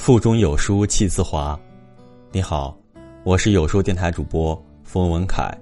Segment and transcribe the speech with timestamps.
[0.00, 1.60] 腹中有书气自华。
[2.32, 2.74] 你好，
[3.22, 5.54] 我是有书电台主播冯文凯。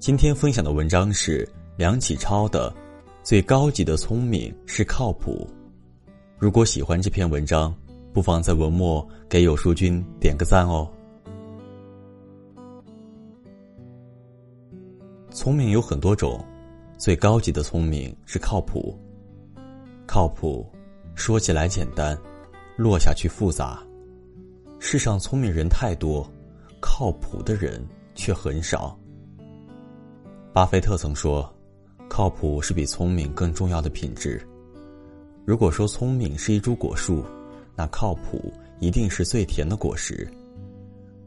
[0.00, 2.68] 今天分享的文章是梁启超的
[3.22, 5.48] 《最高级的聪明是靠谱》。
[6.36, 7.72] 如果喜欢这篇文章，
[8.12, 10.90] 不妨在文末给有书君点个赞哦。
[15.30, 16.44] 聪明有很多种，
[16.98, 18.98] 最高级的聪明是靠谱。
[20.08, 20.68] 靠谱，
[21.14, 22.18] 说起来简单。
[22.80, 23.78] 落下去复杂，
[24.78, 26.26] 世上聪明人太多，
[26.80, 28.98] 靠谱的人却很少。
[30.50, 31.54] 巴菲特曾说
[32.08, 34.40] ：“靠谱是比聪明更重要的品质。”
[35.44, 37.22] 如果说聪明是一株果树，
[37.76, 40.26] 那靠谱一定是最甜的果实；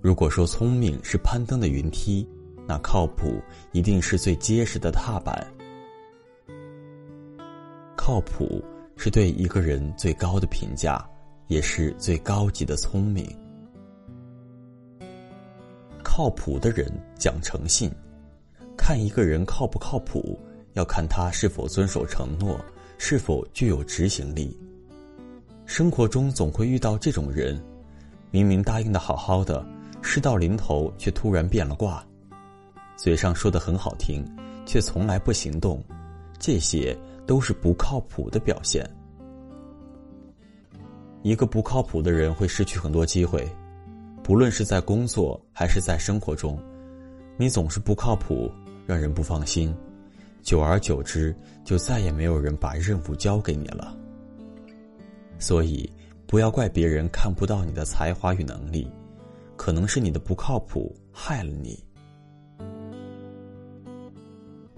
[0.02, 2.28] 如果说聪明是攀登的云梯，
[2.68, 3.40] 那靠谱
[3.74, 5.46] 一定是最结实的踏板。
[7.96, 8.60] 靠谱
[8.98, 11.08] 是对一个人最高的评价。
[11.54, 13.30] 也是最高级的聪明。
[16.02, 17.92] 靠谱的人讲诚信，
[18.76, 20.40] 看一个人靠不靠谱，
[20.74, 22.60] 要看他是否遵守承诺，
[22.98, 24.58] 是否具有执行力。
[25.68, 27.64] 生活中总会遇到这种人，
[28.32, 29.64] 明明答应的好好的，
[30.02, 32.04] 事到临头却突然变了卦，
[32.98, 34.26] 嘴上说的很好听，
[34.66, 35.84] 却从来不行动，
[36.40, 38.84] 这些都是不靠谱的表现。
[41.24, 43.50] 一个不靠谱的人会失去很多机会，
[44.22, 46.60] 不论是在工作还是在生活中，
[47.38, 48.52] 你总是不靠谱，
[48.86, 49.74] 让人不放心，
[50.42, 53.98] 久而久之，就再也没有人把任务交给你了。
[55.40, 55.90] 所以，
[56.28, 58.86] 不要怪别人看不到你的才华与能力，
[59.56, 61.82] 可能是你的不靠谱害了你。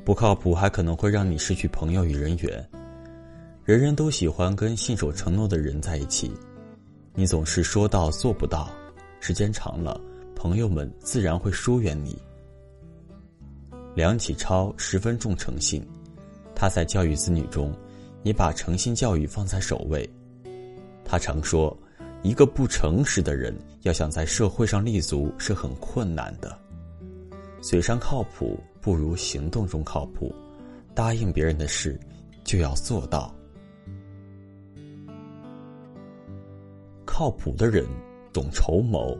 [0.03, 2.69] 不靠谱还可能会让你失去朋友与人缘。
[3.65, 6.31] 人人都喜欢跟信守承诺的人在一起，
[7.15, 8.69] 你总是说到做不到，
[9.19, 9.99] 时间长了，
[10.35, 12.15] 朋友们自然会疏远你。
[13.95, 15.83] 梁启超十分重诚信，
[16.53, 17.75] 他在教育子女中，
[18.21, 20.07] 也把诚信教育放在首位。
[21.03, 21.75] 他常说，
[22.21, 26.55] 一个不诚实的人要想在社会上立足是很困难的。
[27.61, 30.31] 嘴上靠谱不如行动中靠谱，
[30.93, 31.99] 答应别人的事
[32.43, 33.33] 就要做到。
[37.17, 37.87] 靠谱的人
[38.33, 39.17] 懂筹谋，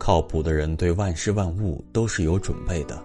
[0.00, 3.00] 靠谱的人对万事万物都是有准备的，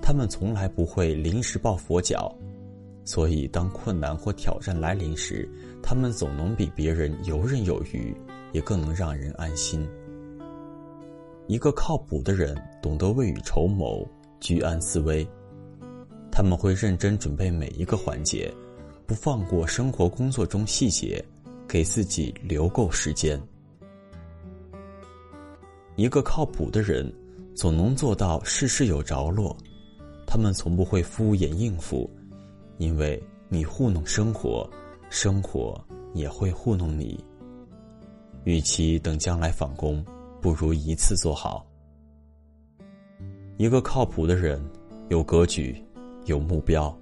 [0.00, 2.34] 他们从来不会临时抱佛脚，
[3.04, 5.46] 所以当困难或挑战来临时，
[5.82, 8.16] 他们总能比别人游刃有余，
[8.52, 9.86] 也更能让人安心。
[11.46, 14.02] 一个靠谱的人懂得未雨绸缪、
[14.40, 15.28] 居安思危，
[16.32, 18.50] 他们会认真准备每一个环节，
[19.04, 21.22] 不放过生活工作中细节。
[21.70, 23.40] 给自己留够时间。
[25.94, 27.12] 一个靠谱的人，
[27.54, 29.56] 总能做到事事有着落。
[30.26, 32.10] 他们从不会敷衍应付，
[32.78, 34.68] 因为你糊弄生活，
[35.10, 35.80] 生活
[36.12, 37.24] 也会糊弄你。
[38.42, 40.04] 与其等将来返工，
[40.40, 41.64] 不如一次做好。
[43.58, 44.60] 一个靠谱的人，
[45.08, 45.80] 有格局，
[46.24, 46.92] 有目标，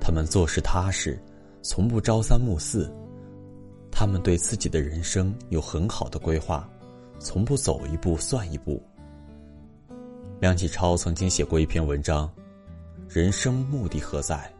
[0.00, 1.22] 他们做事踏实，
[1.60, 2.90] 从不朝三暮四。
[4.00, 6.66] 他们对自己的人生有很好的规划，
[7.18, 8.82] 从不走一步算一步。
[10.40, 12.26] 梁启超曾经写过一篇文章，
[13.14, 14.50] 《人生目的何在》。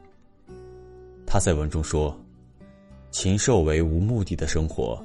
[1.27, 2.15] 他在文中说
[3.11, 5.03] ：“禽兽为无目的的生活，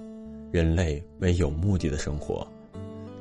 [0.51, 2.45] 人类为有目的的生活，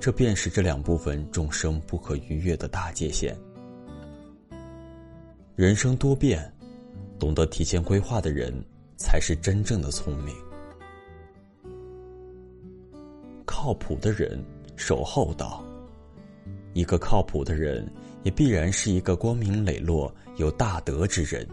[0.01, 3.37] 这便是这两部分众生不可逾越的大界限。
[5.55, 6.53] 人生多变，
[7.21, 8.53] 懂得提前规划的人，
[8.97, 10.35] 才是真正的聪明。”
[13.65, 14.45] 靠谱的人
[14.77, 15.65] 守厚道，
[16.75, 17.91] 一个靠谱的人
[18.23, 21.49] 也必然是一个光明磊落、有大德之人。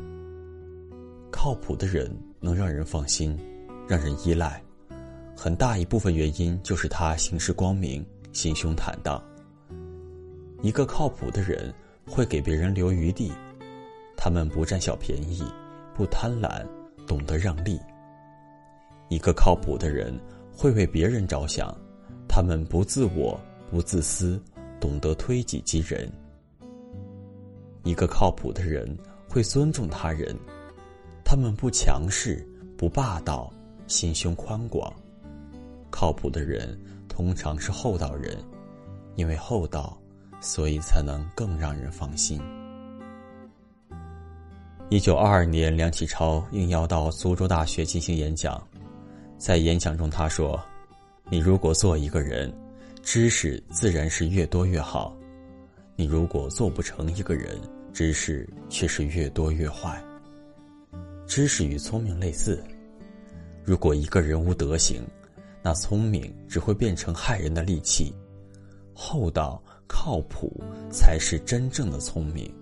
[1.31, 3.39] 靠谱的人能让人放心，
[3.87, 4.61] 让人依赖，
[5.37, 9.23] 很大一部分原因就是他行事光明、心胸坦荡。
[10.61, 11.73] 一个靠谱的人
[12.05, 13.31] 会给别人留余地，
[14.17, 15.45] 他们不占小便宜，
[15.95, 16.61] 不贪婪，
[17.07, 17.79] 懂得让利。
[19.07, 20.13] 一个靠谱的人
[20.53, 21.73] 会为别人着想。
[22.33, 23.37] 他们不自我，
[23.69, 24.41] 不自私，
[24.79, 26.09] 懂得推己及人。
[27.83, 28.97] 一个靠谱的人
[29.27, 30.33] 会尊重他人，
[31.25, 32.41] 他们不强势，
[32.77, 33.51] 不霸道，
[33.85, 34.93] 心胸宽广。
[35.89, 36.79] 靠谱的人
[37.09, 38.37] 通常是厚道人，
[39.17, 39.97] 因为厚道，
[40.39, 42.39] 所以才能更让人放心。
[44.89, 48.65] 一九二二年，梁启超应邀到苏州大学进行演讲，
[49.37, 50.57] 在演讲中他说。
[51.31, 52.53] 你如果做一个人，
[53.01, 55.17] 知识自然是越多越好；
[55.95, 57.57] 你如果做不成一个人，
[57.93, 60.03] 知识却是越多越坏。
[61.25, 62.61] 知识与聪明类似，
[63.63, 65.01] 如果一个人无德行，
[65.63, 68.13] 那聪明只会变成害人的利器。
[68.93, 70.61] 厚道靠谱
[70.91, 72.53] 才是真正的聪明。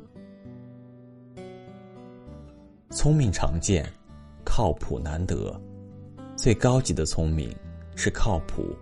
[2.91, 3.91] 聪明常见，
[4.45, 5.59] 靠谱难得。
[6.37, 7.51] 最高级的聪明
[8.01, 8.73] 是靠谱，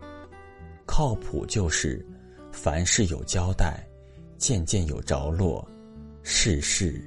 [0.86, 2.06] 靠谱就是
[2.52, 3.84] 凡事有交代，
[4.38, 5.68] 件件有着落，
[6.22, 7.04] 事事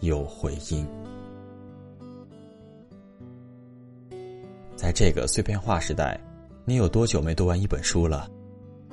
[0.00, 0.86] 有回音。
[4.76, 6.20] 在这个碎片化时代，
[6.66, 8.28] 你有多久没读完一本书了？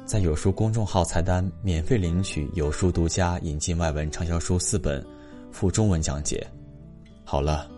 [0.05, 5.05] 在有书公众号菜单免费领取有书独家引进外文畅销书四本，
[5.51, 6.47] 附中文讲解。
[7.25, 7.69] 好了，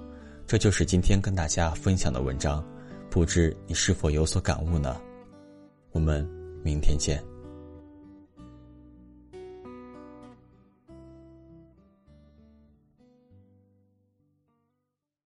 [0.46, 2.64] 这就是今天跟大家分享的文章，
[3.18, 4.96] 不知你是否有所感悟呢？
[5.92, 6.24] 我们
[6.64, 7.20] 明天见。